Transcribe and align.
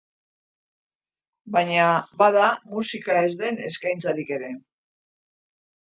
Baina 1.57 1.85
bada 2.23 2.49
musika 2.73 3.21
ez 3.29 3.39
den 3.45 3.65
eskaintzarik 3.71 4.37
ere. 4.41 4.55